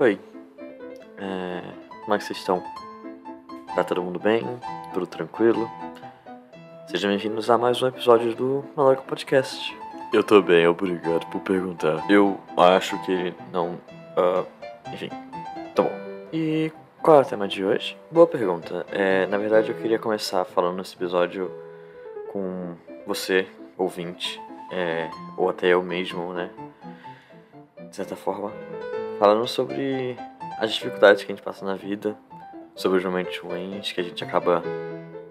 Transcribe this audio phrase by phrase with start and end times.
[0.00, 0.18] Oi.
[1.18, 1.62] É,
[2.02, 2.60] como é que vocês estão?
[3.76, 4.42] Tá todo mundo bem?
[4.92, 5.70] Tudo tranquilo?
[6.88, 9.72] Sejam bem-vindos a mais um episódio do Maluco Podcast.
[10.12, 12.04] Eu tô bem, obrigado por perguntar.
[12.10, 13.78] Eu acho que não.
[14.16, 14.44] ah,
[14.92, 15.10] enfim,
[15.76, 15.92] tá bom.
[16.32, 17.96] E qual é o tema de hoje?
[18.10, 18.84] Boa pergunta.
[18.90, 21.52] É, na verdade, eu queria começar falando esse episódio
[22.32, 22.74] com
[23.06, 23.46] você,
[23.78, 26.50] ouvinte, é, ou até eu mesmo, né?
[27.88, 28.50] De certa forma,
[29.18, 30.16] falando sobre
[30.58, 32.16] as dificuldades que a gente passa na vida,
[32.74, 34.62] sobre os momentos ruins que a gente acaba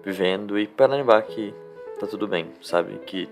[0.02, 1.54] vivendo e para lembrar que
[1.98, 2.98] tá tudo bem, sabe?
[3.06, 3.28] Que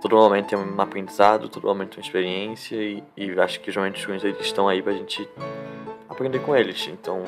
[0.00, 3.76] todo momento tem um aprendizado, todo momento tem uma experiência e, e acho que os
[3.76, 5.28] momentos ruins eles estão aí pra gente
[6.08, 6.88] aprender com eles.
[6.88, 7.22] Então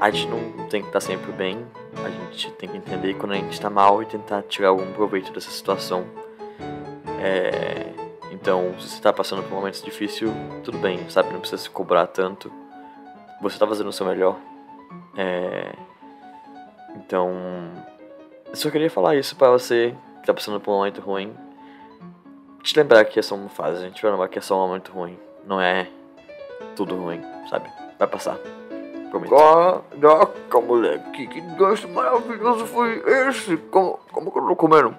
[0.00, 1.64] a gente não tem que estar sempre bem,
[2.04, 5.32] a gente tem que entender quando a gente está mal e tentar tirar algum proveito
[5.32, 6.04] dessa situação.
[7.20, 7.97] É,
[8.48, 10.32] então, se você está passando por um momento difícil,
[10.64, 11.30] tudo bem, sabe?
[11.34, 12.50] Não precisa se cobrar tanto.
[13.42, 14.38] Você está fazendo o seu melhor.
[15.18, 15.74] É,
[16.96, 17.30] então,
[18.46, 21.36] eu só queria falar isso para você que está passando por um momento ruim.
[22.62, 24.66] Te lembrar que é só uma fase, a gente vai lembrar que é só um
[24.66, 25.18] momento ruim.
[25.46, 25.86] Não é
[26.74, 27.70] tudo ruim, sabe?
[27.98, 28.38] Vai passar.
[29.10, 29.30] Prometo.
[30.00, 33.58] Caraca, moleque, que gosto maravilhoso foi esse?
[33.58, 34.96] Como, como que eu tô comendo?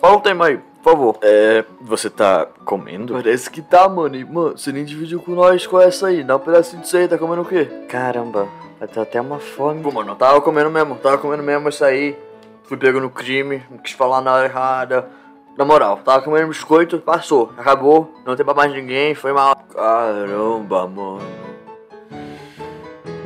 [0.00, 1.18] Fala o tema aí, por favor.
[1.22, 3.14] É, você tá comendo?
[3.14, 4.14] Parece que tá, mano.
[4.16, 6.22] E, mano, você nem dividiu com nós com essa aí.
[6.22, 7.64] Dá um pedacinho disso aí, tá comendo o quê?
[7.88, 8.46] Caramba,
[8.78, 9.82] vai ter até uma fome.
[9.82, 12.16] Pô, mano, eu tava comendo mesmo, tava comendo mesmo isso aí.
[12.64, 15.08] Fui pego no crime, não quis falar nada errada.
[15.56, 19.56] Na moral, tava comendo biscoito, passou, acabou, não tem pra mais ninguém, foi mal.
[19.74, 21.22] Caramba, mano.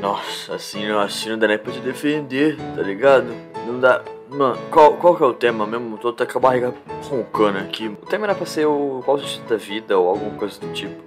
[0.01, 3.50] Nossa, assim, assim não dá nem pra te defender, tá ligado?
[3.81, 4.03] Dá.
[4.29, 5.97] Mano, qual, qual que é o tema mesmo?
[5.97, 6.75] Tô até com a barriga
[7.09, 7.89] roncando aqui.
[7.89, 10.71] O tema era pra ser o qual o sentido da vida ou alguma coisa do
[10.73, 11.03] tipo.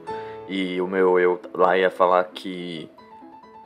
[0.50, 2.90] E o meu eu lá ia falar que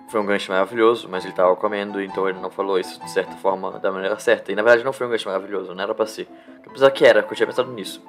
[0.09, 3.35] foi um gancho maravilhoso, mas ele tava comendo, então ele não falou isso de certa
[3.37, 4.51] forma, da maneira certa.
[4.51, 6.27] E na verdade não foi um gancho maravilhoso, não era pra ser.
[6.65, 8.03] Apesar que era, porque eu tinha pensado nisso.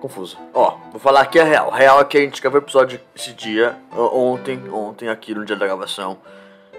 [0.00, 0.38] Confuso.
[0.54, 1.72] Ó, vou falar aqui a real.
[1.72, 5.44] A real é que a gente gravou o episódio esse dia, ontem, ontem, aqui no
[5.44, 6.18] dia da gravação.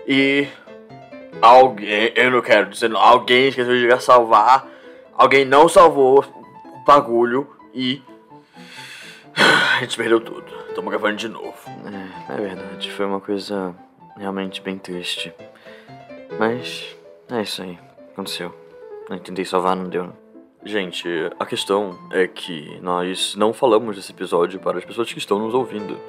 [0.07, 0.47] E
[1.42, 4.68] alguém, eu não quero dizer, alguém esqueceu de salvar.
[5.14, 6.25] Alguém não salvou
[6.66, 8.02] o bagulho e.
[9.78, 10.46] A gente perdeu tudo.
[10.69, 11.58] Estamos gravando de novo.
[12.30, 13.75] É, é verdade, foi uma coisa
[14.18, 15.34] realmente bem triste.
[16.40, 16.96] Mas
[17.30, 17.78] é isso aí,
[18.13, 18.56] aconteceu.
[19.09, 20.06] Eu tentei salvar, não deu.
[20.06, 20.22] não.
[20.63, 21.08] Gente,
[21.40, 25.53] a questão é que nós não falamos desse episódio para as pessoas que estão nos
[25.53, 26.00] ouvindo.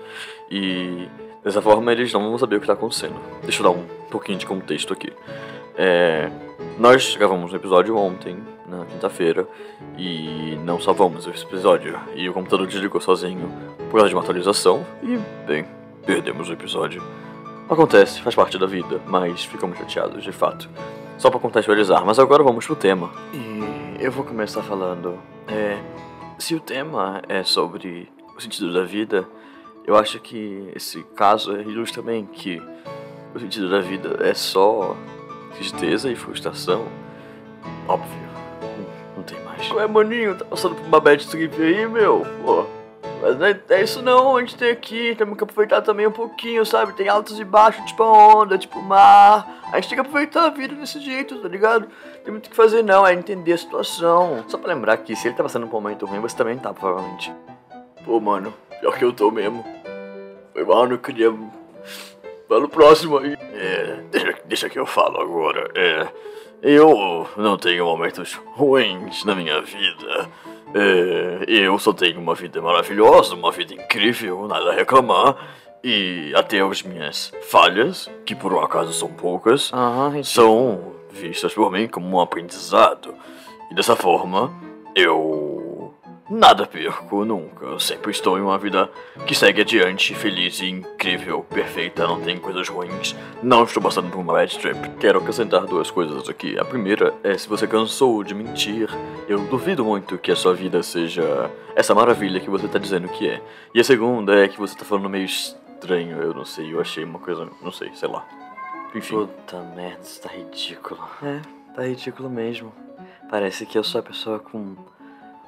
[0.51, 1.09] E
[1.43, 3.19] dessa forma eles não vão saber o que está acontecendo.
[3.43, 5.11] Deixa eu dar um pouquinho de contexto aqui.
[5.75, 6.31] É,
[6.79, 8.37] nós gravamos um episódio ontem,
[8.69, 9.49] na quinta-feira,
[9.97, 11.99] e não salvamos esse episódio.
[12.15, 13.51] E o computador desligou sozinho
[13.91, 14.85] por causa de uma atualização.
[15.03, 15.65] E, bem,
[16.05, 17.03] perdemos o episódio.
[17.69, 20.69] Acontece, faz parte da vida, mas ficamos chateados, de fato.
[21.17, 23.11] Só para contextualizar, mas agora vamos pro tema.
[23.33, 25.19] E eu vou começar falando.
[25.49, 25.79] É,
[26.39, 29.27] se o tema é sobre o sentido da vida,
[29.87, 32.61] eu acho que esse caso ilustra bem que
[33.35, 34.97] o sentido da vida é só
[35.55, 36.87] tristeza e frustração.
[37.89, 38.19] Óbvio,
[39.17, 39.71] não- tem mais.
[39.71, 42.27] Ué, maninho, tá passando por uma bad trip aí, meu?
[42.45, 42.65] Pô.
[43.21, 46.11] Mas não é, é isso não, a gente tem aqui, temos que aproveitar também um
[46.13, 46.93] pouquinho, sabe?
[46.95, 48.11] Tem altos e baixos, tipo a
[48.41, 49.61] onda, tipo mar.
[49.73, 51.87] A gente tem que aproveitar a vida desse jeito, tá ligado?
[52.25, 54.45] Tem muito o que fazer não, é entender a situação.
[54.49, 56.75] Só pra lembrar que se ele tá passando por um momento ruim, você também tá,
[56.75, 57.33] provavelmente.
[58.05, 59.65] Pô, mano, pior que eu tô mesmo.
[60.53, 61.33] Foi mal, não queria.
[62.53, 63.33] Fala o próximo aí.
[63.55, 65.71] É, deixa, deixa que eu falo agora.
[65.75, 66.07] É,
[66.61, 70.29] eu não tenho momentos ruins na minha vida.
[70.75, 75.35] É, eu só tenho uma vida maravilhosa, uma vida incrível, nada a reclamar.
[75.83, 79.73] E até as minhas falhas, que por um acaso são poucas,
[80.23, 83.15] são vistas por mim como um aprendizado.
[83.71, 84.53] E dessa forma,
[84.95, 85.52] eu
[86.33, 87.67] nada perco nunca.
[87.67, 88.91] Eu sempre estou em uma vida
[89.27, 93.15] que segue adiante, feliz e incrível, perfeita, não tem coisas ruins.
[93.43, 94.79] Não estou passando por uma bad trip.
[94.99, 96.59] Quero acrescentar duas coisas aqui.
[96.59, 98.89] A primeira é se você cansou de mentir,
[99.29, 103.29] eu duvido muito que a sua vida seja essa maravilha que você tá dizendo que
[103.29, 103.43] é.
[103.75, 107.05] E a segunda é que você tá falando meio estranho, eu não sei, eu achei
[107.05, 108.27] uma coisa, não sei, sei lá.
[108.95, 109.17] Enfim.
[109.17, 111.01] Puta merda, isso tá ridículo.
[111.23, 111.41] É,
[111.75, 112.73] tá ridículo mesmo.
[113.31, 114.77] Parece que eu sou a pessoa com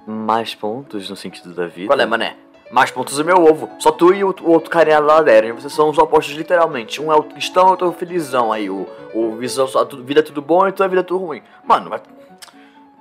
[0.07, 1.89] mais pontos no sentido da vida.
[1.89, 2.37] Qual é, mané?
[2.71, 3.71] Mais pontos é meu ovo.
[3.79, 5.53] Só tu e o, o outro carinha lá da Eren.
[5.53, 7.01] Vocês são os opostos, literalmente.
[7.01, 8.53] Um é o cristão, outro é o felizão.
[8.53, 11.25] Aí o, o visão só tudo, vida é tudo bom, então a vida é tudo
[11.25, 11.43] ruim.
[11.65, 12.01] Mano, vai.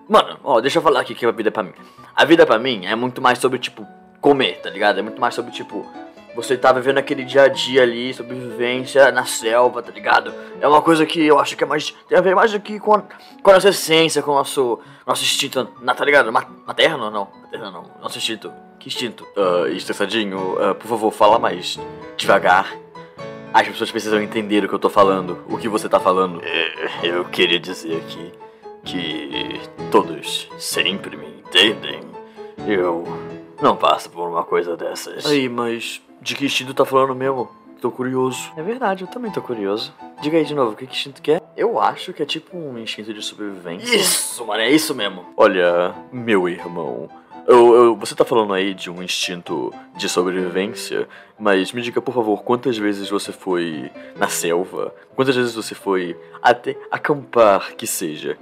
[0.07, 1.73] Mano, ó, deixa eu falar aqui que a vida é pra mim.
[2.15, 3.87] A vida pra mim é muito mais sobre, tipo,
[4.21, 4.99] comer, tá ligado?
[4.99, 5.85] É muito mais sobre, tipo,
[6.35, 10.33] você tá vivendo aquele dia a dia ali, sobrevivência na selva, tá ligado?
[10.59, 11.91] É uma coisa que eu acho que é mais.
[12.07, 13.01] tem a ver mais aqui com a,
[13.41, 16.31] com a nossa essência, com o nosso, nosso instinto, na, tá ligado?
[16.31, 17.09] Ma- Materno?
[17.11, 17.83] Não, materno não.
[18.01, 18.51] Nosso instinto.
[18.79, 19.25] Que instinto?
[19.37, 21.79] Ah, estressadinho, ah, por favor, fala mais
[22.17, 22.73] devagar.
[23.53, 26.41] As pessoas precisam entender o que eu tô falando, o que você tá falando.
[26.43, 28.31] É, eu queria dizer aqui
[28.83, 32.01] que todos sempre me entendem.
[32.67, 33.03] Eu
[33.61, 35.25] não passo por uma coisa dessas.
[35.25, 37.49] Aí, mas de que instinto tá falando mesmo?
[37.81, 38.51] Tô curioso.
[38.55, 39.93] É verdade, eu também tô curioso.
[40.21, 41.41] Diga aí de novo, o que, que instinto que é?
[41.57, 43.93] Eu acho que é tipo um instinto de sobrevivência.
[43.93, 45.25] Isso, mano, é isso mesmo.
[45.35, 47.09] Olha, meu irmão,
[47.45, 52.13] eu- eu- você tá falando aí de um instinto de sobrevivência, mas me diga, por
[52.13, 54.95] favor, quantas vezes você foi na selva?
[55.13, 58.37] Quantas vezes você foi até acampar, que seja?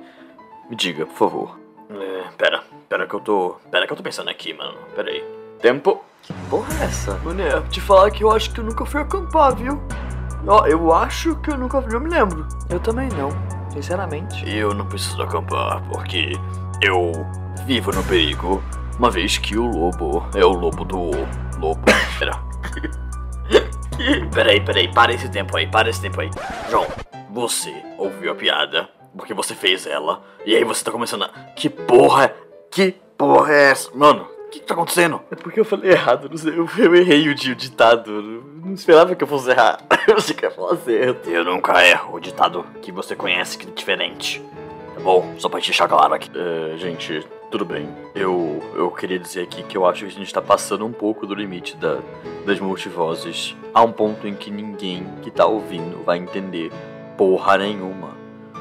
[0.70, 1.60] Me diga, por favor.
[1.90, 3.56] É, pera, pera que eu tô.
[3.72, 4.78] Pera que eu tô pensando aqui, mano.
[4.96, 5.24] Pera aí.
[5.60, 6.06] Tempo.
[6.22, 7.18] Que porra é essa?
[7.24, 9.82] Mano, é, te falar que eu acho que eu nunca fui acampar, viu?
[10.48, 12.48] Ó, eu acho que eu nunca não me lembro.
[12.70, 13.30] Eu também não,
[13.72, 14.44] sinceramente.
[14.48, 16.34] Eu não preciso acampar porque
[16.82, 17.12] eu
[17.66, 18.62] vivo no perigo,
[18.98, 21.12] uma vez que o lobo é o lobo do
[21.60, 21.82] lobo.
[22.20, 22.40] Pera.
[24.34, 26.30] Peraí, peraí, para esse tempo aí, para esse tempo aí.
[26.70, 26.88] João,
[27.30, 31.30] você ouviu a piada porque você fez ela e aí você tá começando a.
[31.56, 32.34] Que porra?
[32.72, 33.92] Que porra é essa?
[33.94, 35.22] Mano, que, que tá acontecendo?
[35.32, 38.12] É porque eu falei errado, não sei, eu, eu errei o, o ditado.
[38.12, 39.82] eu Não esperava que eu fosse errar.
[40.08, 41.30] Eu achei que ia falar certo.
[41.30, 44.42] Eu nunca erro o ditado que você conhece que é diferente.
[44.96, 45.36] Tá bom?
[45.38, 46.30] Só pra te deixar claro aqui.
[46.36, 47.88] É, gente, tudo bem.
[48.16, 51.28] Eu, eu queria dizer aqui que eu acho que a gente tá passando um pouco
[51.28, 52.00] do limite da,
[52.46, 53.56] das multivozes.
[53.74, 56.72] Há um ponto em que ninguém que tá ouvindo vai entender
[57.16, 58.18] porra nenhuma.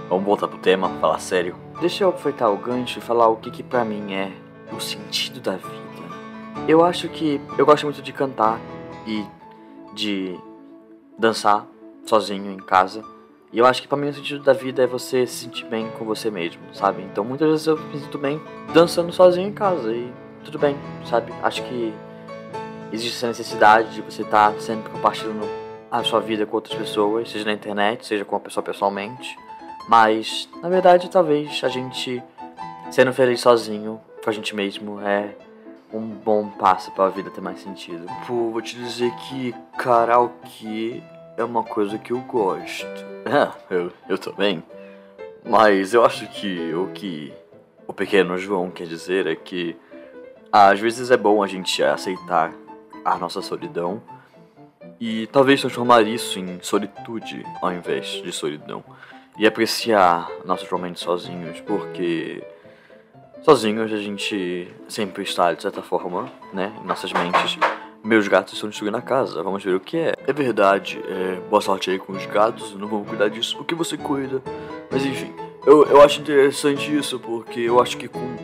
[0.08, 1.56] Vamos voltar pro tema, falar sério.
[1.81, 4.31] Deixa eu aproveitar o gancho e falar o que que pra mim é
[4.72, 5.80] o sentido da vida.
[6.70, 8.61] Eu acho que eu gosto muito de cantar
[9.05, 9.26] e
[9.93, 10.38] de
[11.19, 11.67] dançar
[12.06, 13.02] sozinho em casa.
[13.52, 15.90] E eu acho que pra mim o sentido da vida é você se sentir bem
[15.99, 17.02] com você mesmo, sabe?
[17.02, 18.40] Então muitas vezes eu me sinto bem
[18.72, 20.12] dançando sozinho em casa e
[20.44, 21.32] tudo bem, sabe?
[21.43, 21.93] Acho que
[22.93, 25.49] existe essa necessidade de você estar sempre compartilhando
[25.90, 29.37] a sua vida com outras pessoas, seja na internet, seja com a pessoa pessoalmente.
[29.88, 32.22] Mas, na verdade, talvez a gente
[32.93, 35.34] sendo feliz sozinho com a gente mesmo é
[35.92, 38.06] um bom passo para a vida ter mais sentido.
[38.26, 41.02] Pô, vou te dizer que karaokê
[41.37, 43.10] é uma coisa que eu gosto.
[43.26, 44.62] Ah, eu, eu também.
[45.44, 47.31] Mas eu acho que o que
[47.87, 49.76] o pequeno João quer dizer é que
[50.50, 52.50] às vezes é bom a gente aceitar
[53.04, 54.02] a nossa solidão
[54.98, 58.82] e talvez transformar isso em solitude ao invés de solidão.
[59.38, 62.43] E apreciar nossos momentos sozinhos, porque
[63.42, 67.58] sozinhos a gente sempre está, de certa forma, né, em nossas mentes.
[68.02, 70.14] Meus gatos estão destruindo a casa, vamos ver o que é.
[70.26, 73.96] É verdade, é, boa sorte aí com os gatos, não vamos cuidar disso porque você
[73.96, 74.42] cuida.
[74.90, 75.34] Mas enfim,
[75.66, 78.37] eu, eu acho interessante isso porque eu acho que com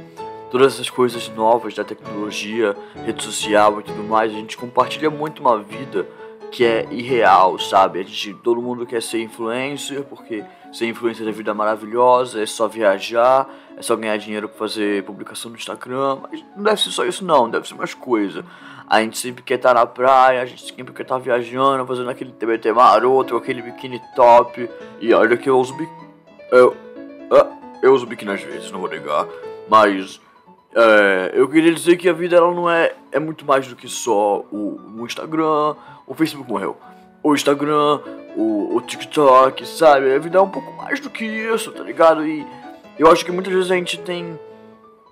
[0.50, 5.40] todas essas coisas novas da tecnologia, rede social e tudo mais, a gente compartilha muito
[5.40, 6.06] uma vida
[6.56, 8.00] que é irreal, sabe?
[8.00, 10.42] A gente, todo mundo quer ser influencer porque
[10.72, 15.50] ser influencer é vida maravilhosa, é só viajar, é só ganhar dinheiro pra fazer publicação
[15.50, 18.42] no Instagram, mas não deve ser só isso não, deve ser mais coisa.
[18.88, 22.32] A gente sempre quer estar na praia, a gente sempre quer estar viajando, fazendo aquele
[22.32, 24.66] TBT maroto, aquele biquíni top.
[24.98, 26.08] E olha que eu uso biquíni.
[26.50, 26.74] Eu,
[27.32, 27.50] ah,
[27.82, 29.26] eu uso biquíni às vezes, não vou negar.
[29.68, 30.18] Mas
[30.78, 33.88] é, eu queria dizer que a vida ela não é, é muito mais do que
[33.88, 35.74] só o, o Instagram.
[36.06, 36.76] O Facebook morreu.
[37.22, 38.00] O Instagram,
[38.36, 40.14] o, o TikTok, sabe?
[40.14, 42.26] A vida é um pouco mais do que isso, tá ligado?
[42.26, 42.46] E
[42.98, 44.38] eu acho que muitas vezes a gente tem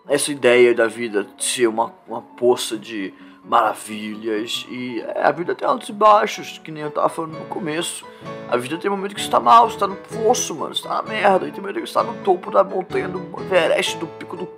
[0.06, 5.66] essa ideia da vida ser uma, uma poça de maravilhas e é, a vida tem
[5.66, 8.06] altos e baixos, que nem eu tava falando no começo.
[8.50, 10.90] A vida tem momento que você tá mal, você tá no fosso, mano, você tá
[10.90, 14.06] na merda, e tem momento que você tá no topo da montanha do Everest, do
[14.06, 14.48] pico do.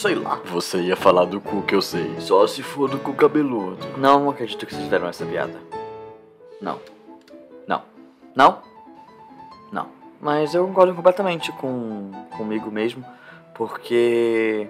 [0.00, 0.40] Sei lá.
[0.46, 2.14] Você ia falar do cu que eu sei.
[2.20, 3.86] Só se for do cu cabeludo.
[3.98, 5.60] Não acredito que vocês fizeram essa piada.
[6.60, 6.78] Não.
[7.66, 7.82] Não.
[8.34, 8.62] Não?
[9.70, 9.88] Não.
[10.20, 13.04] Mas eu concordo completamente com comigo mesmo,
[13.54, 14.66] porque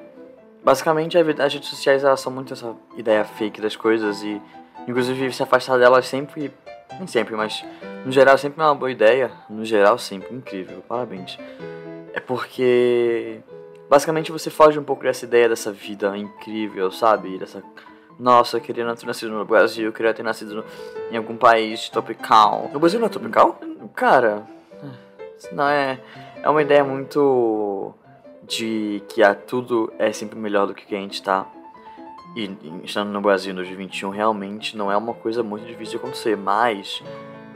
[0.64, 4.40] basicamente a vida- as redes sociais elas são muito essa ideia fake das coisas e
[4.88, 6.52] inclusive se afastar delas sempre,
[6.98, 7.64] nem sempre, mas
[8.04, 11.38] no geral sempre é uma boa ideia, no geral sempre, incrível, parabéns.
[12.12, 13.40] É porque
[13.90, 17.36] basicamente você foge um pouco dessa ideia dessa vida incrível, sabe?
[17.36, 17.60] Dessa
[18.16, 20.64] nossa, eu queria não ter nascido no Brasil, eu queria ter nascido no-
[21.10, 22.70] em algum país tropical.
[22.72, 23.58] No Brasil não é tropical?
[23.96, 24.44] Cara,
[25.50, 25.98] não é.
[26.42, 27.92] É uma ideia muito
[28.44, 31.46] de que a, tudo é sempre melhor do que que a gente tá.
[32.36, 32.48] e,
[32.84, 37.02] estando no Brasil em 2021 realmente não é uma coisa muito difícil de acontecer, mas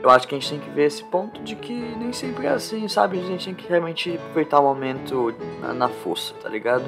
[0.05, 2.49] eu acho que a gente tem que ver esse ponto de que nem sempre é
[2.49, 3.19] assim, sabe?
[3.19, 6.85] A gente tem que realmente aproveitar o momento na, na força, tá ligado?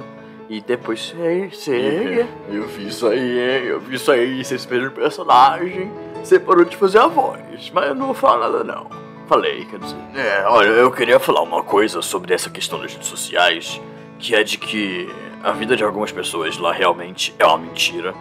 [0.48, 2.28] E depois ser, ser.
[2.48, 3.64] Eu vi isso aí, hein?
[3.66, 5.92] Eu vi isso aí, vocês fez personagem.
[6.24, 8.88] Você parou de fazer a voz, mas eu não vou falar nada não.
[9.26, 9.98] Falei, quer dizer.
[10.14, 13.82] É, olha, eu queria falar uma coisa sobre essa questão das redes sociais,
[14.20, 15.10] que é de que
[15.44, 18.14] a vida de algumas pessoas lá realmente é uma mentira.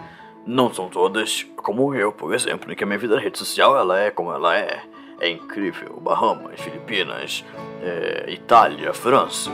[0.47, 3.77] Não são todas, como eu, por exemplo, em que a minha vida na rede social
[3.77, 4.81] ela é como ela é.
[5.19, 5.99] É incrível.
[6.01, 7.43] Bahamas, Filipinas,
[7.83, 9.51] é, Itália, França,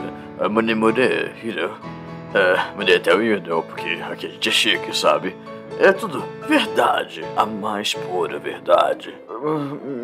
[0.51, 1.71] Mané Mané, you know.
[2.35, 5.35] É, Mané até o porque aqui a gente é chique, sabe?
[5.80, 9.13] É tudo verdade, a mais pura verdade.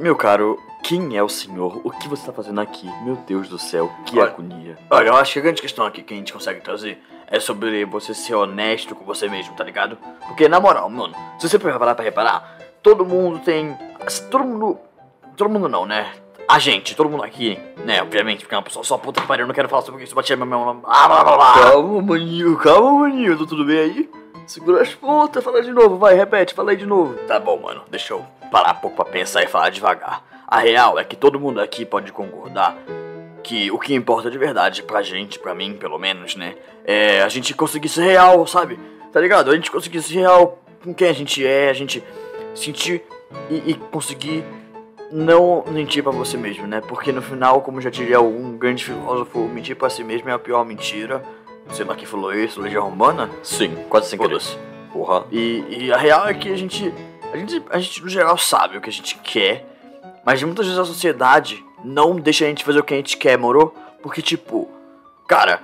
[0.02, 1.80] Meu caro, quem é o senhor?
[1.84, 2.90] O que você está fazendo aqui?
[3.04, 4.78] Meu Deus do céu, que Olha- agonia.
[4.90, 7.86] Olha, eu acho que a grande questão aqui que a gente consegue trazer é sobre
[7.86, 9.98] você ser honesto com você mesmo, tá ligado?
[10.28, 13.78] Porque, na moral, mano, se você parar pra reparar, todo mundo tem.
[14.06, 14.78] assim, Todo mundo.
[15.38, 16.12] Todo mundo não, né?
[16.50, 18.02] A gente, todo mundo aqui, né?
[18.02, 20.16] Obviamente, porque é uma pessoa só puta que pariu, eu não quero falar sobre isso,
[20.16, 20.46] batia meu.
[20.48, 21.54] meu- Ah, blá, blá, blá.
[21.62, 24.10] Calma, maninho, calma, maninho, tá tudo bem aí?
[24.50, 27.13] Segura as pontas, fala de novo, vai, repete, fala aí de novo.
[27.27, 30.24] Tá bom, mano, deixa eu parar um pouco pra pensar e falar devagar.
[30.48, 32.75] A real é que todo mundo aqui pode concordar
[33.44, 37.29] que o que importa de verdade pra gente, pra mim pelo menos, né, é a
[37.29, 38.79] gente conseguir ser real, sabe?
[39.13, 39.51] Tá ligado?
[39.51, 42.03] A gente conseguir ser real com quem a gente é, a gente
[42.56, 43.03] sentir
[43.51, 44.44] e, e conseguir
[45.12, 46.82] não mentir pra você mesmo, né?
[46.82, 50.39] Porque no final, como já diria algum grande filósofo, mentir pra si mesmo é a
[50.39, 51.24] pior mentira.
[51.72, 53.30] Sei lá quem falou isso, Legião Romana.
[53.44, 54.42] Sim, quase sem querer.
[54.92, 55.26] Porra.
[55.32, 56.94] E, e a real é que a gente,
[57.32, 59.66] a gente, a gente no geral sabe o que a gente quer,
[60.26, 63.38] mas muitas vezes a sociedade não deixa a gente fazer o que a gente quer,
[63.38, 63.74] moro?
[64.02, 64.68] Porque tipo,
[65.28, 65.62] cara,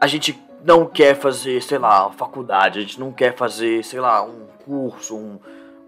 [0.00, 4.22] a gente não quer fazer, sei lá, faculdade, a gente não quer fazer, sei lá,
[4.22, 5.38] um curso, um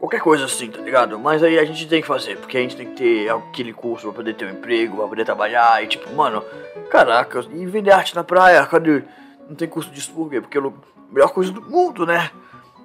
[0.00, 1.18] qualquer coisa assim, tá ligado?
[1.18, 4.06] Mas aí a gente tem que fazer, porque a gente tem que ter aquele curso
[4.06, 6.42] pra poder ter um emprego, pra poder trabalhar e tipo, mano,
[6.90, 9.02] caraca, e vender arte na praia, cadê?
[9.50, 10.40] Não tem curso disso por quê?
[10.40, 10.72] Porque é a
[11.10, 12.30] melhor coisa do mundo, né?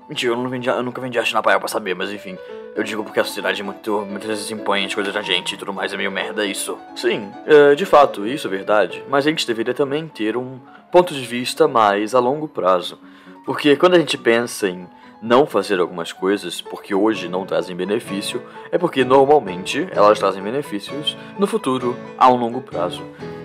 [0.10, 2.40] Mentira, eu, vendi, eu nunca vendi arte na praia pra saber, mas enfim.
[2.76, 5.58] Eu digo porque a sociedade é muito, muitas vezes impõe as coisas na gente e
[5.58, 6.76] tudo mais, é meio merda isso.
[6.96, 9.04] Sim, é, de fato, isso é verdade.
[9.08, 10.60] Mas a gente deveria também ter um
[10.92, 12.98] ponto de vista mais a longo prazo.
[13.46, 14.88] Porque quando a gente pensa em
[15.22, 18.42] não fazer algumas coisas porque hoje não trazem benefício,
[18.72, 23.04] é porque normalmente elas trazem benefícios no futuro a um longo prazo.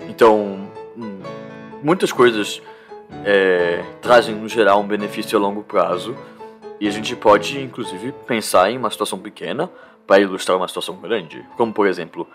[0.09, 1.19] Então, hum,
[1.83, 2.61] muitas coisas
[3.25, 6.15] é, trazem no geral um benefício a longo prazo
[6.79, 9.69] e a gente pode inclusive pensar em uma situação pequena
[10.07, 12.27] para ilustrar uma situação grande, como por exemplo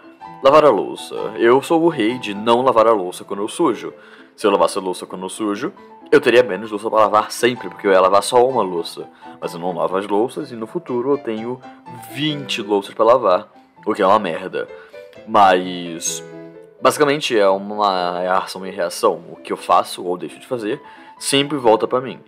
[0.43, 1.15] lavar a louça.
[1.37, 3.93] Eu sou o rei de não lavar a louça quando eu sujo.
[4.37, 5.73] Se eu lavasse a louça quando eu sujo,
[6.11, 9.09] eu teria menos louça para lavar sempre, porque eu ia lavar só uma louça.
[9.41, 11.61] Mas eu não lavo as louças e no futuro eu tenho
[12.13, 13.49] 20 louças para lavar,
[13.85, 14.69] o que é uma merda.
[15.27, 16.23] Mas
[16.87, 19.21] basicamente é uma é ação e reação.
[19.33, 20.81] O que eu faço ou deixo de fazer
[21.19, 22.21] sempre volta para mim.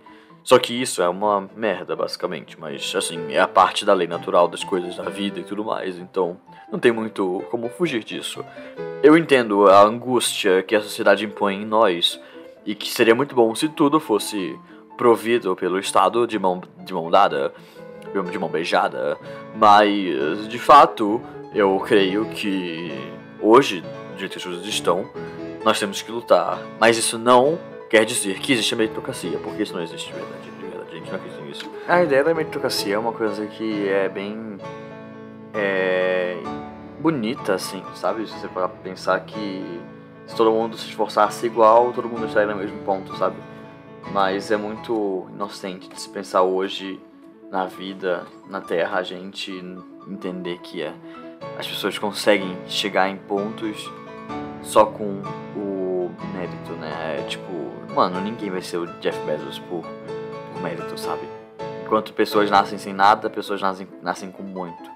[0.43, 2.59] Só que isso é uma merda, basicamente.
[2.59, 5.97] Mas, assim, é a parte da lei natural das coisas da vida e tudo mais.
[5.97, 6.35] Então,
[6.69, 8.43] não tem muito como fugir disso.
[9.01, 12.19] Eu entendo a angústia que a sociedade impõe em nós.
[12.65, 14.59] E que seria muito bom se tudo fosse
[14.97, 17.53] provido pelo Estado de mão, de mão dada,
[18.29, 19.17] de mão beijada.
[19.55, 21.21] Mas, de fato,
[21.55, 22.91] eu creio que
[23.41, 23.81] hoje,
[24.25, 25.09] as coisas estão,
[25.63, 26.59] nós temos que lutar.
[26.79, 27.59] Mas isso não
[27.89, 30.51] quer dizer que existe a meritocracia, porque isso não existe de verdade.
[30.51, 31.71] De verdade, a gente não acredita nisso.
[31.87, 34.57] A ideia da meritocracia é uma coisa que é bem.
[35.53, 36.37] É.
[36.99, 38.27] bonita, assim, sabe?
[38.27, 39.81] Se você pra pensar que
[40.27, 43.35] se todo mundo se esforçasse igual, todo mundo estaria no mesmo ponto, sabe?
[44.11, 46.99] Mas é muito inocente de se pensar hoje
[47.49, 49.51] na vida, na Terra, a gente
[50.07, 50.93] entender que é,
[51.57, 53.91] as pessoas conseguem chegar em pontos
[54.69, 55.21] só com
[55.55, 57.17] o mérito, né?
[57.17, 57.51] É, tipo,
[57.93, 61.27] mano, ninguém vai ser o Jeff Bezos por, por mérito, sabe?
[61.83, 64.89] Enquanto pessoas nascem sem nada, pessoas nascem, nascem com muito.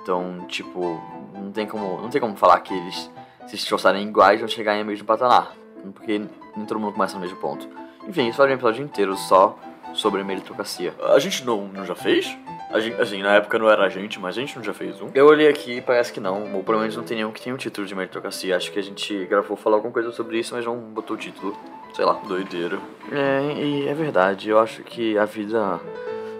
[0.00, 1.02] Então, tipo,
[1.34, 3.10] não tem como, não tem como falar que eles
[3.48, 5.52] se esforçarem iguais vão chegar em mesmo patamar,
[5.94, 6.18] porque
[6.56, 7.68] nem todo mundo começa no mesmo ponto.
[8.06, 9.58] Enfim, isso faria um episódio inteiro só
[9.98, 10.94] sobre meritocracia.
[11.14, 12.36] A gente não, não já fez?
[12.70, 15.00] A gente, assim, na época não era a gente, mas a gente não já fez
[15.00, 15.10] um?
[15.14, 17.54] Eu olhei aqui e parece que não, ou pelo menos não tem nenhum que tenha
[17.54, 18.56] um título de meritocracia.
[18.56, 21.56] Acho que a gente gravou falar alguma coisa sobre isso, mas não botou o título.
[21.94, 22.14] Sei lá.
[22.26, 22.78] Doideira.
[23.10, 25.80] É, e é verdade, eu acho que a vida.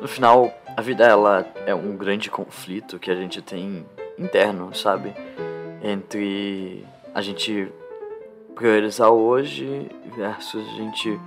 [0.01, 3.85] No final, a vida ela é um grande conflito que a gente tem
[4.17, 5.13] interno, sabe?
[5.83, 6.85] Entre
[7.15, 7.69] a gente
[8.55, 11.19] priorizar hoje versus a gente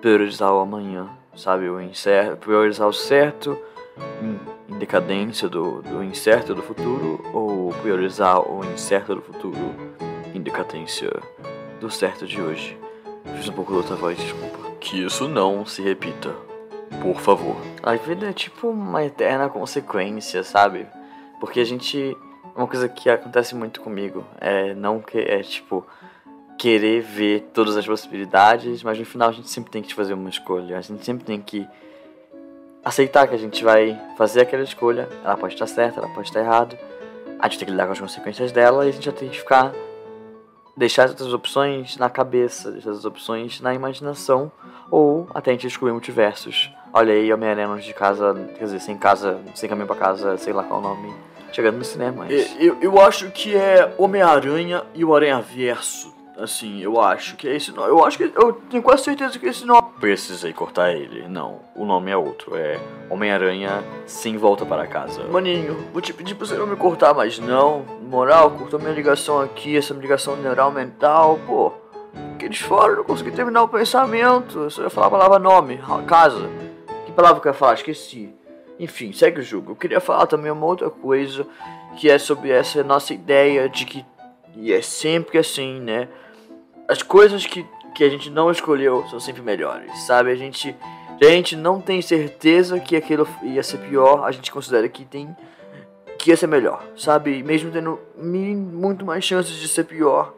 [0.00, 1.08] priorizar o amanhã.
[1.36, 1.68] Sabe?
[1.68, 3.58] O incerto, priorizar o certo
[4.22, 9.74] em, decadência do, do incerto do futuro ou priorizar o incerto do futuro
[10.34, 11.10] em decadência
[11.80, 12.78] do certo de hoje.
[13.36, 14.70] Fiz um pouco de outra voz, desculpa.
[14.80, 16.34] Que isso não se repita.
[17.00, 17.56] Por favor.
[17.82, 20.86] A vida é tipo uma eterna consequência, sabe?
[21.40, 22.16] Porque a gente.
[22.54, 25.18] Uma coisa que acontece muito comigo é não que.
[25.18, 25.86] É tipo.
[26.58, 30.30] Querer ver todas as possibilidades, mas no final a gente sempre tem que fazer uma
[30.30, 30.78] escolha.
[30.78, 31.66] A gente sempre tem que
[32.84, 35.08] aceitar que a gente vai fazer aquela escolha.
[35.24, 36.78] Ela pode estar certa, ela pode estar errada.
[37.38, 39.38] A gente tem que lidar com as consequências dela e a gente já tem que
[39.38, 39.72] ficar
[40.76, 44.50] deixar as outras opções na cabeça, deixar as opções na imaginação,
[44.90, 46.70] ou até a gente descobrir multiversos.
[46.92, 50.52] Olha aí, Homem-Aranha longe de casa, quer dizer, sem casa, sem caminho pra casa, sei
[50.52, 51.12] lá qual o nome,
[51.52, 52.24] chegando no cinema.
[52.28, 52.56] Mas...
[52.58, 56.12] Eu, eu acho que é Homem-Aranha e o Aranha-Verso.
[56.36, 57.88] Assim, eu acho que é esse nome.
[57.88, 58.24] Eu acho que.
[58.34, 59.88] Eu tenho quase certeza que esse nome.
[60.00, 61.28] Precisei cortar ele.
[61.28, 62.56] Não, o nome é outro.
[62.56, 65.22] É Homem-Aranha sem volta para casa.
[65.28, 67.84] Maninho, vou te pedir pra você não me cortar, mas não.
[68.02, 71.72] Moral, cortou minha ligação aqui, essa ligação neural mental, pô.
[72.32, 74.58] Fiquei de fora, não consegui terminar o pensamento.
[74.58, 76.50] Eu só ia falar a palavra nome, casa.
[77.06, 77.74] Que palavra que eu ia falar?
[77.74, 78.34] Esqueci.
[78.78, 79.72] Enfim, segue o jogo.
[79.72, 81.46] Eu queria falar também uma outra coisa,
[81.96, 84.04] que é sobre essa nossa ideia de que.
[84.56, 86.08] E é sempre assim, né?
[86.88, 87.64] As coisas que,
[87.94, 90.30] que a gente não escolheu são sempre melhores, sabe?
[90.30, 90.74] A gente,
[91.20, 95.34] a gente não tem certeza que aquilo ia ser pior, a gente considera que tem
[96.18, 97.42] que ia ser melhor, sabe?
[97.42, 100.32] Mesmo tendo muito mais chances de ser pior,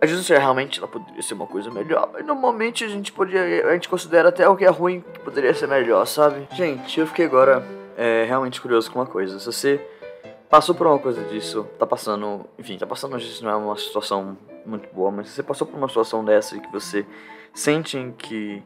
[0.00, 3.72] às vezes realmente ela poderia ser uma coisa melhor, mas normalmente a gente poderia, a
[3.74, 6.46] gente considera até o que é ruim que poderia ser melhor, sabe?
[6.52, 7.62] Gente, eu fiquei agora
[7.96, 9.38] é, realmente curioso com uma coisa.
[9.38, 9.80] Se você
[10.48, 14.36] passou por uma coisa disso, tá passando, enfim, tá passando, vezes não é uma situação
[14.64, 17.06] muito boa, mas se você passou por uma situação dessa e que você
[17.54, 18.62] sente que,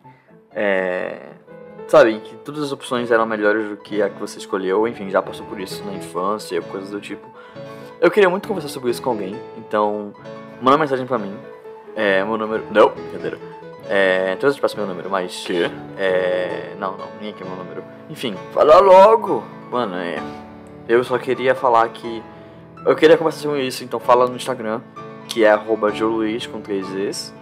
[0.53, 1.31] é,
[1.87, 5.23] sabe, que todas as opções eram melhores do que a que você escolheu, enfim, já
[5.23, 7.27] passou por isso na infância, coisas do tipo.
[8.01, 10.12] Eu queria muito conversar sobre isso com alguém, então
[10.61, 11.37] manda uma mensagem pra mim.
[11.95, 12.64] É, meu número.
[12.71, 13.38] Não, brincadeira.
[13.88, 15.45] É, então eu te passo meu número, mas.
[15.45, 15.64] Que?
[15.99, 16.75] É.
[16.79, 17.85] Não, não, ninguém quer meu número.
[18.09, 19.45] Enfim, fala logo!
[19.71, 20.23] Mano, é.
[20.90, 22.20] Eu só queria falar que.
[22.85, 24.81] Eu queria conversar sobre isso, então fala no Instagram
[25.29, 27.33] que é arroba joluiz com três Zs,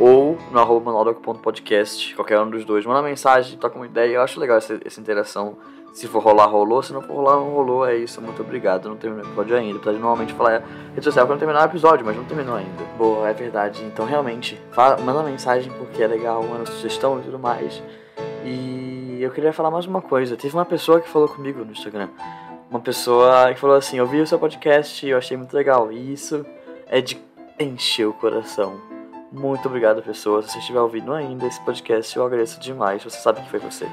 [0.00, 2.86] ou no arroba manualdoc.podcast, qualquer um dos dois.
[2.86, 5.58] Manda mensagem, toca uma ideia, eu acho legal essa, essa interação.
[5.92, 6.82] Se for rolar, rolou.
[6.82, 7.86] Se não for rolar, não rolou.
[7.86, 8.88] É isso, muito obrigado.
[8.88, 9.76] Não terminou o episódio ainda.
[9.76, 12.82] Apesar de normalmente falar rede social não terminar o episódio, mas não terminou ainda.
[12.96, 13.84] Boa, é verdade.
[13.84, 17.80] Então, realmente, fala, manda mensagem porque é legal, manda sugestão e tudo mais.
[18.44, 20.36] E eu queria falar mais uma coisa.
[20.36, 22.08] Teve uma pessoa que falou comigo no Instagram.
[22.74, 25.92] Uma pessoa que falou assim: Eu vi o seu podcast e eu achei muito legal.
[25.92, 26.44] E isso
[26.88, 27.16] é de
[27.56, 28.80] encheu o coração.
[29.30, 30.42] Muito obrigado, pessoa.
[30.42, 33.04] Se você estiver ouvindo ainda esse podcast, eu agradeço demais.
[33.04, 33.86] Você sabe que foi você.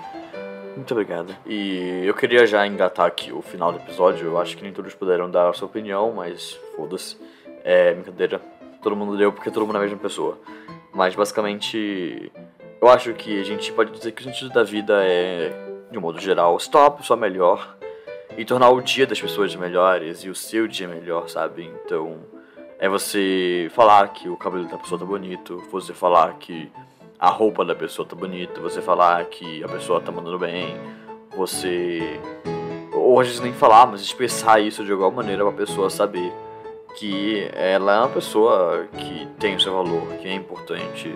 [0.76, 1.32] Muito obrigado.
[1.46, 4.26] E eu queria já engatar aqui o final do episódio.
[4.26, 7.18] Eu acho que nem todos puderam dar a sua opinião, mas foda-se.
[7.64, 8.42] É brincadeira.
[8.82, 10.40] Todo mundo deu porque todo mundo é a mesma pessoa.
[10.92, 12.32] Mas basicamente,
[12.82, 15.52] eu acho que a gente pode dizer que o sentido da vida é,
[15.92, 17.80] de um modo geral, uma pessoa melhor
[18.38, 21.72] e tornar o dia das pessoas melhores e o seu dia melhor, sabe?
[21.86, 22.18] Então
[22.80, 26.72] é você falar que o cabelo da pessoa tá bonito, você falar que
[27.20, 30.76] a roupa da pessoa tá bonita, você falar que a pessoa tá mandando bem,
[31.36, 32.20] você.
[32.94, 36.34] Ou às vezes nem falar, mas expressar isso de alguma maneira pra pessoa saber
[36.98, 41.16] que ela é uma pessoa que tem o seu valor, que é importante.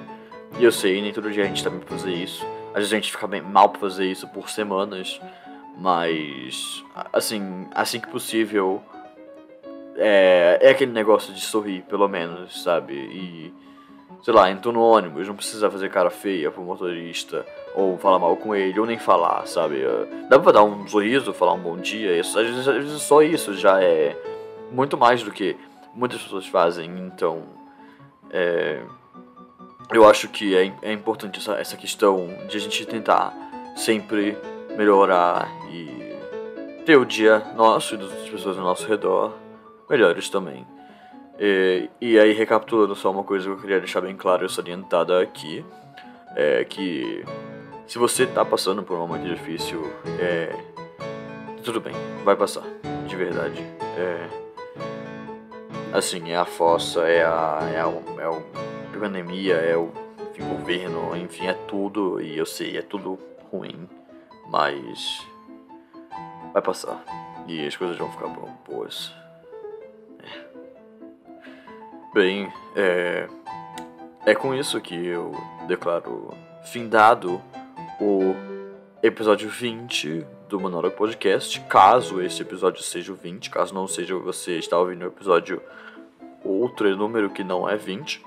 [0.60, 2.46] E eu sei, nem todo dia a gente tá bem pra fazer isso.
[2.70, 5.20] Às vezes a gente fica bem mal pra fazer isso por semanas,
[5.78, 8.82] mas assim, assim que possível
[9.98, 12.94] é, é aquele negócio de sorrir, pelo menos, sabe?
[12.94, 13.54] E,
[14.24, 18.36] sei lá, entrou no ônibus, não precisa fazer cara feia pro motorista, ou falar mal
[18.38, 19.84] com ele, ou nem falar, sabe?
[20.30, 23.22] Dá pra dar um sorriso, falar um bom dia, isso, às, vezes, às vezes só
[23.22, 24.18] isso já é
[24.72, 25.56] muito mais do que
[25.94, 27.44] muitas pessoas fazem, então.
[28.32, 28.82] É,
[29.94, 33.32] eu acho que é, é importante essa, essa questão de a gente tentar
[33.76, 34.36] sempre
[34.76, 35.48] melhorar
[36.86, 39.34] ter o dia nosso e das pessoas ao nosso redor
[39.90, 40.66] melhores também.
[41.40, 45.22] E, e aí, recapitulando só uma coisa que eu queria deixar bem claro e salientada
[45.22, 45.66] aqui,
[46.36, 47.24] é que
[47.86, 49.82] se você está passando por um momento difícil,
[50.20, 50.56] é,
[51.64, 52.64] tudo bem, vai passar,
[53.06, 53.62] de verdade.
[53.98, 54.28] É,
[55.94, 59.92] assim, é a fossa, é a, é a, é a pandemia, é o
[60.32, 63.18] enfim, governo, enfim, é tudo, e eu sei, é tudo
[63.52, 63.88] ruim,
[64.50, 65.26] mas
[66.56, 67.04] vai passar,
[67.48, 68.30] e as coisas vão ficar
[68.66, 69.14] boas.
[72.14, 73.28] Bem, é,
[74.26, 75.34] é com isso que eu
[75.68, 77.42] declaro findado
[78.00, 78.34] o
[79.04, 81.60] episódio 20 do Monólogo Podcast.
[81.68, 85.62] Caso esse episódio seja o 20, caso não seja, você está ouvindo o episódio
[86.42, 88.24] outro número que não é 20.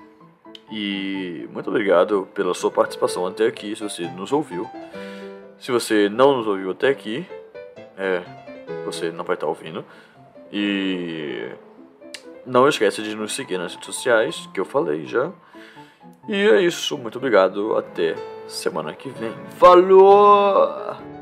[0.71, 4.69] E muito obrigado pela sua participação até aqui, se você nos ouviu.
[5.59, 7.27] Se você não nos ouviu até aqui,
[7.99, 8.23] é,
[8.85, 9.85] você não vai estar ouvindo.
[10.53, 11.51] E
[12.47, 15.31] não esqueça de nos seguir nas redes sociais, que eu falei já.
[16.29, 18.15] E é isso, muito obrigado, até
[18.47, 19.35] semana que vem.
[19.59, 21.18] Falou!